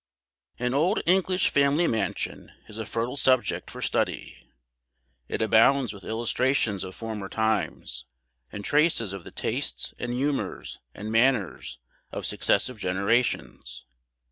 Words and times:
An 0.57 0.73
old 0.73 0.99
English 1.05 1.49
family 1.51 1.85
mansion 1.85 2.51
is 2.67 2.79
a 2.79 2.87
fertile 2.87 3.17
subject 3.17 3.69
for 3.69 3.83
study. 3.83 4.49
It 5.27 5.43
abounds 5.43 5.93
with 5.93 6.03
illustrations 6.03 6.83
of 6.83 6.95
former 6.95 7.29
times, 7.29 8.05
and 8.51 8.65
traces 8.65 9.13
of 9.13 9.23
the 9.23 9.29
tastes, 9.29 9.93
and 9.99 10.11
humours, 10.11 10.79
and 10.95 11.11
manners 11.11 11.77
of 12.11 12.25
successive 12.25 12.79
generations. 12.79 13.85